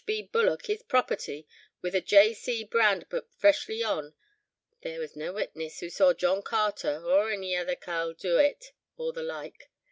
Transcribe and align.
B. 0.03 0.23
bullock, 0.23 0.65
his 0.65 0.81
property, 0.81 1.45
with 1.83 1.93
a 1.93 2.01
J.C. 2.01 2.63
brand 2.63 3.07
put 3.07 3.31
freshly 3.31 3.83
on, 3.83 4.15
there 4.81 4.99
was 4.99 5.15
nae 5.15 5.29
witness 5.29 5.79
who 5.79 5.91
saw 5.91 6.11
John 6.11 6.41
Carter 6.41 7.03
or 7.05 7.29
any 7.29 7.55
ither 7.55 7.75
carle 7.75 8.13
do 8.15 8.39
it 8.39 8.71
or 8.97 9.13
the 9.13 9.21
like. 9.21 9.69